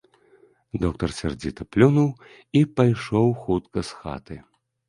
[0.85, 2.09] Доктар сярдзіта плюнуў
[2.61, 4.35] і пайшоў хутка з хаты.